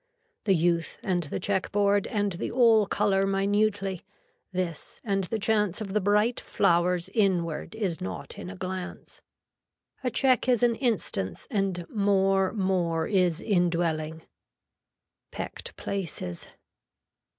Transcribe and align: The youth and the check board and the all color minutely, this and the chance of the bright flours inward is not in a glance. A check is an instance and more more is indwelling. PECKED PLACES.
The 0.45 0.55
youth 0.55 0.97
and 1.03 1.21
the 1.21 1.39
check 1.39 1.71
board 1.71 2.07
and 2.07 2.31
the 2.31 2.49
all 2.49 2.87
color 2.87 3.27
minutely, 3.27 4.03
this 4.51 4.99
and 5.03 5.25
the 5.25 5.37
chance 5.37 5.79
of 5.79 5.93
the 5.93 6.01
bright 6.01 6.39
flours 6.39 7.07
inward 7.09 7.75
is 7.75 8.01
not 8.01 8.39
in 8.39 8.49
a 8.49 8.55
glance. 8.55 9.21
A 10.03 10.09
check 10.09 10.49
is 10.49 10.63
an 10.63 10.73
instance 10.73 11.47
and 11.51 11.87
more 11.87 12.51
more 12.51 13.05
is 13.05 13.41
indwelling. 13.41 14.23
PECKED 15.29 15.75
PLACES. 15.75 16.47